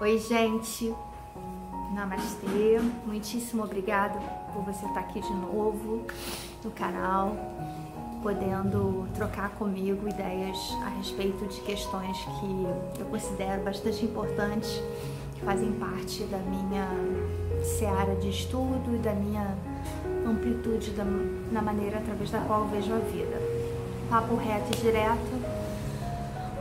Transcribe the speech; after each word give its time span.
Oi, 0.00 0.18
gente. 0.18 0.92
Namastê. 1.94 2.80
Muitíssimo 3.06 3.62
obrigada 3.62 4.18
por 4.52 4.64
você 4.64 4.84
estar 4.84 4.98
aqui 4.98 5.20
de 5.20 5.32
novo 5.32 6.04
no 6.64 6.70
canal, 6.72 7.36
podendo 8.20 9.06
trocar 9.14 9.50
comigo 9.50 10.08
ideias 10.08 10.58
a 10.84 10.88
respeito 10.88 11.46
de 11.46 11.60
questões 11.60 12.18
que 12.18 13.00
eu 13.00 13.06
considero 13.06 13.62
bastante 13.62 14.04
importantes, 14.04 14.82
que 15.36 15.42
fazem 15.42 15.70
parte 15.74 16.24
da 16.24 16.38
minha 16.38 16.88
seara 17.62 18.16
de 18.16 18.30
estudo 18.30 18.96
e 18.96 18.98
da 18.98 19.12
minha 19.12 19.56
amplitude 20.26 20.90
da, 20.90 21.04
na 21.52 21.62
maneira 21.62 21.98
através 21.98 22.32
da 22.32 22.40
qual 22.40 22.62
eu 22.62 22.66
vejo 22.66 22.92
a 22.92 22.98
vida. 22.98 23.40
Papo 24.10 24.34
reto 24.34 24.76
e 24.76 24.80
direto. 24.80 25.64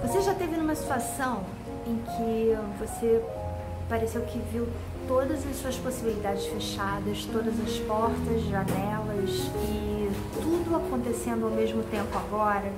Você 0.04 0.22
já 0.22 0.36
teve 0.36 0.56
numa 0.56 0.76
situação 0.76 1.44
em 1.86 1.98
que 1.98 2.58
você 2.80 3.24
pareceu 3.90 4.22
que 4.22 4.40
viu 4.52 4.68
todas 5.08 5.46
as 5.46 5.58
suas 5.58 5.76
possibilidades 5.78 6.46
fechadas, 6.46 7.26
todas 7.26 7.54
as 7.60 7.78
portas, 7.80 8.42
janelas 8.44 9.52
e 9.70 10.10
tudo 10.42 10.76
acontecendo 10.76 11.46
ao 11.46 11.52
mesmo 11.52 11.84
tempo 11.84 12.18
agora, 12.18 12.72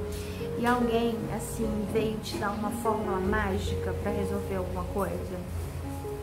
e 0.58 0.66
alguém 0.66 1.16
assim 1.36 1.70
veio 1.94 2.18
te 2.20 2.38
dar 2.38 2.52
uma 2.52 2.72
fórmula 2.72 3.20
mágica 3.20 3.94
para 4.02 4.12
resolver 4.12 4.56
alguma 4.56 4.84
coisa. 4.86 5.40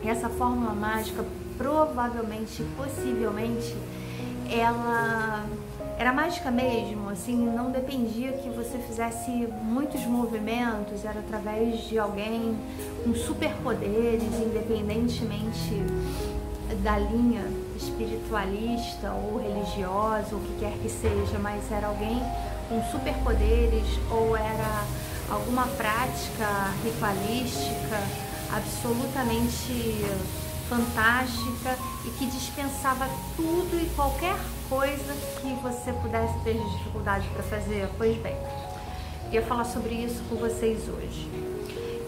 E 0.03 0.09
essa 0.09 0.27
fórmula 0.29 0.73
mágica 0.73 1.23
provavelmente, 1.57 2.63
possivelmente, 2.75 3.75
ela 4.49 5.45
era 6.03 6.11
mágica 6.11 6.51
mesmo, 6.51 7.09
assim, 7.09 7.33
não 7.33 7.71
dependia 7.71 8.33
que 8.33 8.49
você 8.49 8.77
fizesse 8.77 9.31
muitos 9.61 10.01
movimentos, 10.01 11.05
era 11.05 11.21
através 11.21 11.79
de 11.87 11.97
alguém 11.97 12.57
com 13.05 13.15
superpoderes, 13.15 14.21
independentemente 14.21 15.81
da 16.83 16.99
linha 16.99 17.45
espiritualista 17.77 19.13
ou 19.13 19.37
religiosa, 19.37 20.35
ou 20.35 20.41
o 20.41 20.43
que 20.43 20.59
quer 20.59 20.73
que 20.73 20.89
seja, 20.89 21.39
mas 21.39 21.71
era 21.71 21.87
alguém 21.87 22.21
com 22.67 22.83
superpoderes 22.91 23.87
ou 24.11 24.35
era 24.35 24.83
alguma 25.29 25.67
prática 25.67 26.73
ritualística 26.83 27.97
absolutamente 28.51 30.03
fantástica 30.73 31.77
e 32.03 32.09
que 32.17 32.25
dispensava 32.25 33.07
tudo 33.35 33.79
e 33.79 33.87
qualquer 33.95 34.35
coisa 34.67 35.13
que 35.39 35.53
você 35.61 35.93
pudesse 35.93 36.33
ter 36.39 36.55
dificuldade 36.55 37.27
para 37.29 37.43
fazer. 37.43 37.87
Pois 37.95 38.17
bem, 38.17 38.35
eu 39.27 39.33
ia 39.33 39.41
falar 39.43 39.65
sobre 39.65 39.93
isso 39.93 40.23
com 40.29 40.35
vocês 40.35 40.89
hoje. 40.89 41.29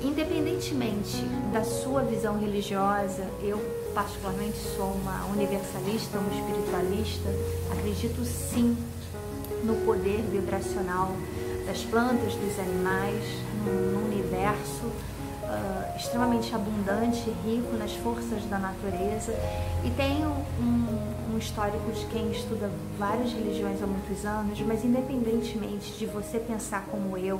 Independentemente 0.03 1.17
da 1.53 1.63
sua 1.63 2.01
visão 2.03 2.39
religiosa, 2.39 3.27
eu 3.41 3.59
particularmente 3.93 4.57
sou 4.75 4.91
uma 4.93 5.25
universalista, 5.25 6.17
uma 6.17 6.33
espiritualista, 6.33 7.29
acredito 7.71 8.25
sim 8.25 8.75
no 9.63 9.75
poder 9.85 10.21
vibracional 10.31 11.11
das 11.65 11.81
plantas, 11.83 12.33
dos 12.35 12.59
animais, 12.59 13.23
no 13.65 14.05
universo 14.05 14.91
uh, 15.45 15.97
extremamente 15.97 16.53
abundante, 16.53 17.29
rico 17.45 17.75
nas 17.77 17.93
forças 17.95 18.43
da 18.45 18.57
natureza 18.57 19.33
e 19.83 19.89
tenho 19.91 20.29
um, 20.59 21.33
um 21.33 21.37
histórico 21.37 21.91
de 21.91 22.05
quem 22.07 22.31
estuda 22.31 22.69
várias 22.97 23.31
religiões 23.31 23.81
há 23.81 23.87
muitos 23.87 24.25
anos, 24.25 24.59
mas 24.61 24.83
independentemente 24.83 25.93
de 25.93 26.05
você 26.05 26.39
pensar 26.39 26.85
como 26.91 27.17
eu 27.17 27.39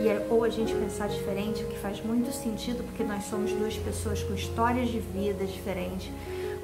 e 0.00 0.08
é, 0.08 0.26
ou 0.30 0.44
a 0.44 0.48
gente 0.48 0.74
pensar 0.74 1.08
diferente, 1.08 1.62
o 1.62 1.66
que 1.66 1.78
faz 1.78 2.04
muito 2.04 2.32
sentido 2.32 2.84
porque 2.84 3.04
nós 3.04 3.24
somos 3.24 3.52
duas 3.52 3.76
pessoas 3.76 4.22
com 4.22 4.34
histórias 4.34 4.88
de 4.88 4.98
vida 4.98 5.44
diferentes, 5.44 6.10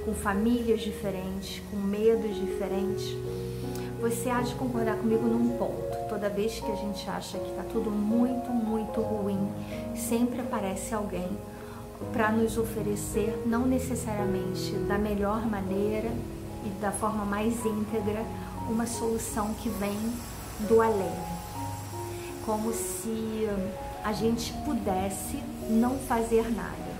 com 0.04 0.14
famílias 0.14 0.80
diferentes, 0.80 1.62
com 1.70 1.76
medos 1.76 2.34
diferentes 2.36 3.16
você 4.00 4.30
há 4.30 4.40
de 4.40 4.54
concordar 4.54 4.96
comigo 4.96 5.26
num 5.26 5.58
ponto. 5.58 6.08
Toda 6.08 6.30
vez 6.30 6.58
que 6.58 6.72
a 6.72 6.74
gente 6.74 7.08
acha 7.08 7.38
que 7.38 7.50
está 7.50 7.62
tudo 7.64 7.90
muito, 7.90 8.50
muito 8.50 9.00
ruim, 9.00 9.39
sempre 10.00 10.40
aparece 10.40 10.94
alguém 10.94 11.28
para 12.12 12.32
nos 12.32 12.56
oferecer, 12.56 13.42
não 13.46 13.66
necessariamente 13.66 14.72
da 14.88 14.98
melhor 14.98 15.46
maneira 15.46 16.10
e 16.64 16.68
da 16.80 16.90
forma 16.90 17.24
mais 17.24 17.64
íntegra, 17.64 18.24
uma 18.68 18.86
solução 18.86 19.54
que 19.54 19.68
vem 19.68 19.96
do 20.68 20.80
além. 20.80 21.12
Como 22.44 22.72
se 22.72 23.48
a 24.02 24.12
gente 24.12 24.52
pudesse 24.64 25.42
não 25.68 25.98
fazer 25.98 26.50
nada. 26.50 26.90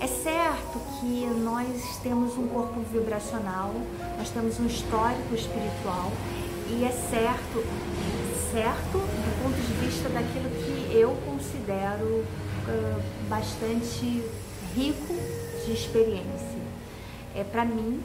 É 0.00 0.06
certo 0.06 0.80
que 0.98 1.26
nós 1.26 1.98
temos 2.02 2.36
um 2.36 2.48
corpo 2.48 2.80
vibracional, 2.92 3.70
nós 4.18 4.30
temos 4.30 4.58
um 4.58 4.66
histórico 4.66 5.34
espiritual 5.34 6.10
e 6.68 6.84
é 6.84 6.90
certo, 6.90 7.62
certo 8.50 8.98
do 8.98 9.42
ponto 9.42 9.60
de 9.60 9.72
vista 9.84 10.08
daquilo 10.08 10.48
que 10.50 10.79
considero 11.70 12.24
uh, 12.66 13.02
bastante 13.28 14.24
rico 14.74 15.14
de 15.64 15.72
experiência. 15.72 16.60
É 17.34 17.44
para 17.44 17.64
mim, 17.64 18.02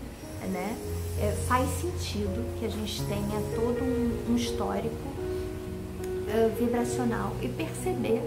né? 0.51 0.77
É, 1.19 1.31
faz 1.47 1.67
sentido 1.79 2.59
que 2.59 2.65
a 2.65 2.69
gente 2.69 3.01
tenha 3.05 3.41
todo 3.55 3.83
um, 3.83 4.33
um 4.33 4.35
histórico 4.35 5.07
uh, 5.07 6.55
vibracional 6.59 7.33
e 7.41 7.47
perceber 7.47 8.21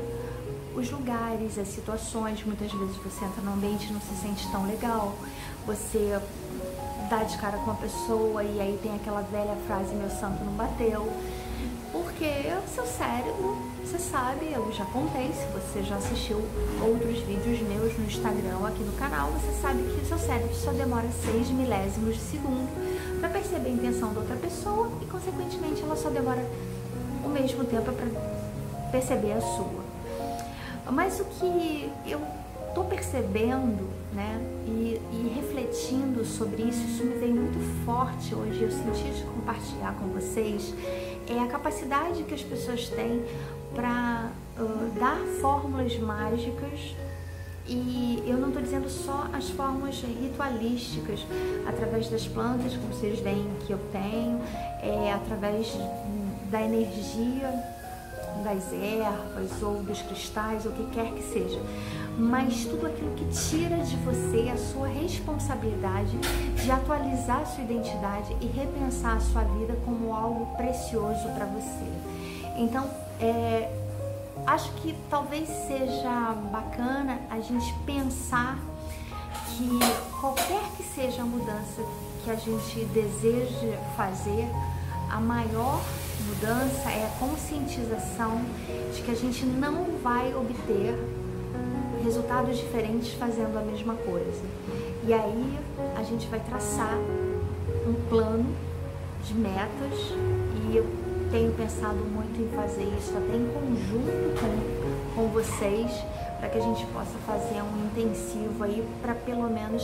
os 0.75 0.91
lugares, 0.91 1.59
as 1.59 1.69
situações. 1.69 2.43
Muitas 2.45 2.73
vezes 2.73 2.97
você 2.97 3.25
entra 3.25 3.43
num 3.43 3.53
ambiente 3.53 3.89
e 3.89 3.93
não 3.93 4.01
se 4.01 4.15
sente 4.21 4.51
tão 4.51 4.67
legal, 4.67 5.15
você 5.67 6.19
dá 7.09 7.23
de 7.23 7.39
cara 7.39 7.59
com 7.59 7.71
a 7.71 7.75
pessoa 7.75 8.43
e 8.43 8.61
aí 8.61 8.79
tem 8.83 8.95
aquela 8.97 9.21
velha 9.21 9.57
frase: 9.67 9.95
meu 9.95 10.11
santo 10.11 10.43
não 10.43 10.53
bateu. 10.55 11.07
Porque 12.19 12.35
o 12.53 12.75
seu 12.75 12.85
cérebro, 12.85 13.57
você 13.81 13.97
sabe, 13.97 14.53
eu 14.53 14.73
já 14.73 14.85
contei, 14.87 15.29
se 15.29 15.47
você 15.53 15.85
já 15.85 15.95
assistiu 15.95 16.43
outros 16.83 17.21
vídeos 17.21 17.61
meus 17.61 17.97
no 17.97 18.07
Instagram 18.07 18.67
aqui 18.67 18.83
no 18.83 18.91
canal, 18.95 19.31
você 19.31 19.53
sabe 19.63 19.85
que 19.85 20.03
o 20.03 20.05
seu 20.05 20.19
cérebro 20.19 20.53
só 20.53 20.73
demora 20.73 21.07
6 21.25 21.51
milésimos 21.51 22.17
de 22.17 22.21
segundo 22.21 22.69
para 23.21 23.29
perceber 23.29 23.69
a 23.69 23.73
intenção 23.73 24.13
da 24.13 24.19
outra 24.19 24.35
pessoa 24.35 24.91
e, 25.01 25.07
consequentemente, 25.07 25.81
ela 25.81 25.95
só 25.95 26.11
demora 26.11 26.45
o 27.25 27.29
mesmo 27.29 27.63
tempo 27.63 27.93
para 27.93 28.91
perceber 28.91 29.35
a 29.35 29.41
sua. 29.41 29.85
Mas 30.91 31.21
o 31.21 31.25
que 31.25 31.89
eu 32.05 32.21
estou 32.67 32.85
percebendo, 32.85 33.89
né, 34.13 34.41
e, 34.67 35.01
e, 35.13 35.33
refletindo 35.37 36.25
sobre 36.25 36.63
isso, 36.63 36.85
isso 36.85 37.05
me 37.05 37.15
vem 37.15 37.33
muito 37.33 37.59
forte 37.85 38.35
hoje, 38.35 38.63
eu 38.63 38.71
senti 38.73 39.09
de 39.09 39.23
compartilhar 39.23 39.95
com 39.95 40.09
vocês, 40.09 40.75
é 41.29 41.39
a 41.41 41.47
capacidade 41.47 42.23
que 42.25 42.35
as 42.35 42.43
pessoas 42.43 42.89
têm 42.89 43.25
para 43.75 44.31
uh, 44.59 44.99
dar 44.99 45.19
fórmulas 45.41 45.99
mágicas. 45.99 46.97
E 47.67 48.25
eu 48.27 48.39
não 48.39 48.49
estou 48.49 48.63
dizendo 48.63 48.89
só 48.89 49.29
as 49.33 49.51
formas 49.51 50.01
ritualísticas, 50.01 51.21
através 51.67 52.09
das 52.09 52.27
plantas, 52.27 52.75
como 52.75 52.95
vocês 52.95 53.21
veem 53.21 53.47
que 53.67 53.73
eu 53.73 53.79
tenho, 53.93 54.41
é, 54.83 55.13
através 55.13 55.77
da 56.51 56.63
energia 56.63 57.78
das 58.43 58.73
ervas 58.73 59.63
ou 59.63 59.83
dos 59.83 60.01
cristais, 60.03 60.65
ou 60.67 60.73
o 60.73 60.75
que 60.75 60.87
quer 60.91 61.13
que 61.13 61.23
seja, 61.23 61.61
mas 62.19 62.65
tudo 62.65 62.87
aquilo 62.87 63.15
que 63.15 63.25
tira 63.27 63.77
de 63.79 63.97
você 63.97 64.51
a 64.51 64.57
sua 64.57 64.89
responsabilidade 64.89 66.19
de 66.63 66.71
atualizar 66.71 67.43
a 67.43 67.47
sua 67.47 67.63
identidade 67.63 68.37
e 68.41 68.47
repensar 68.47 69.17
a 69.17 69.21
sua 69.21 69.45
vida 69.45 69.77
como 69.85 70.13
algo 70.13 70.47
precioso 70.57 71.29
para 71.35 71.47
você. 71.47 71.87
Então, 72.57 72.91
é, 73.21 73.71
acho 74.47 74.73
que 74.75 74.95
talvez 75.09 75.49
seja 75.49 76.35
bacana 76.51 77.21
a 77.31 77.41
gente 77.41 77.73
pensar 77.87 78.59
que 79.57 79.69
qualquer 80.21 80.63
que 80.77 80.83
seja 80.83 81.23
a 81.23 81.25
mudança 81.25 81.83
que 82.25 82.31
a 82.31 82.35
gente 82.35 82.85
deseja 82.87 83.77
fazer, 83.97 84.49
a 85.11 85.21
maior 85.21 85.83
mudança 86.27 86.91
é 86.91 87.07
a 87.07 87.19
conscientização 87.19 88.43
de 88.95 89.03
que 89.03 89.11
a 89.11 89.15
gente 89.15 89.45
não 89.47 89.87
vai 90.03 90.35
obter 90.35 90.99
resultados 92.05 92.59
diferentes 92.59 93.13
fazendo 93.15 93.59
a 93.59 93.63
mesma 93.63 93.95
coisa. 93.95 94.43
E 95.07 95.13
aí 95.13 95.59
a 95.97 96.03
gente 96.03 96.27
vai 96.29 96.41
traçar 96.41 96.95
um 97.87 97.95
plano 98.09 98.55
de 99.25 99.35
metas 99.35 100.13
e 100.71 100.77
eu 100.77 100.87
tenho 101.31 101.53
pensado 101.53 101.97
muito 101.97 102.41
em 102.41 102.49
fazer 102.57 102.85
isso 102.99 103.13
até 103.17 103.37
em 103.37 103.49
conjunto 103.49 104.41
com, 104.41 105.15
com 105.15 105.29
vocês 105.29 105.91
para 106.39 106.49
que 106.49 106.59
a 106.59 106.61
gente 106.61 106.87
possa 106.87 107.19
fazer 107.27 107.61
um 107.63 107.87
intensivo 107.87 108.63
aí 108.63 108.87
para 109.03 109.15
pelo 109.15 109.49
menos 109.51 109.83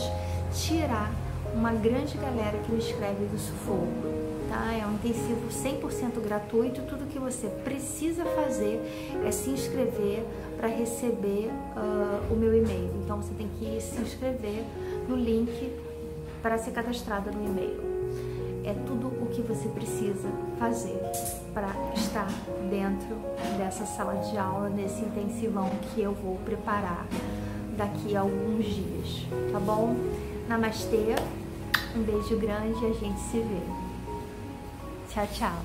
tirar 0.53 1.11
uma 1.53 1.71
grande 1.71 2.17
galera 2.17 2.57
que 2.59 2.71
me 2.71 2.79
escreve 2.79 3.25
do 3.25 3.37
sufoco 3.37 4.24
tá? 4.49 4.73
É 4.73 4.85
um 4.85 4.93
intensivo 4.93 5.47
100% 5.49 6.21
gratuito. 6.21 6.81
Tudo 6.83 7.05
que 7.05 7.19
você 7.19 7.47
precisa 7.63 8.25
fazer 8.25 8.79
é 9.25 9.31
se 9.31 9.49
inscrever 9.49 10.25
para 10.57 10.67
receber 10.67 11.49
uh, 11.75 12.33
o 12.33 12.35
meu 12.35 12.55
e-mail. 12.55 12.89
Então 13.03 13.21
você 13.21 13.33
tem 13.33 13.47
que 13.59 13.81
se 13.81 14.01
inscrever 14.01 14.63
no 15.07 15.15
link 15.15 15.71
para 16.41 16.57
ser 16.57 16.71
cadastrada 16.71 17.31
no 17.31 17.45
e-mail. 17.45 17.95
É 18.63 18.73
tudo 18.87 19.07
o 19.07 19.27
que 19.27 19.41
você 19.41 19.67
precisa 19.69 20.27
fazer 20.57 20.99
para 21.53 21.69
estar 21.93 22.27
dentro 22.69 23.15
dessa 23.57 23.85
sala 23.85 24.15
de 24.15 24.37
aula, 24.37 24.69
nesse 24.69 25.01
intensivão 25.01 25.69
que 25.93 26.01
eu 26.01 26.13
vou 26.13 26.37
preparar 26.37 27.05
daqui 27.77 28.15
a 28.15 28.21
alguns 28.21 28.65
dias, 28.65 29.27
tá 29.51 29.59
bom? 29.59 29.95
Namastê, 30.47 31.15
um 31.95 32.01
beijo 32.01 32.37
grande 32.37 32.83
e 32.83 32.87
a 32.87 32.93
gente 32.93 33.19
se 33.19 33.37
vê. 33.37 33.84
Tchau, 35.15 35.25
tchau. 35.27 35.55